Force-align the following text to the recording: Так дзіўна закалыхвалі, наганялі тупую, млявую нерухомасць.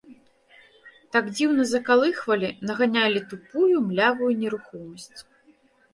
Так 1.15 1.27
дзіўна 1.35 1.67
закалыхвалі, 1.73 2.49
наганялі 2.69 3.21
тупую, 3.35 3.75
млявую 3.91 4.31
нерухомасць. 4.45 5.19